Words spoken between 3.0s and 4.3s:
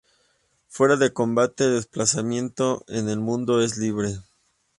el mundo es libre.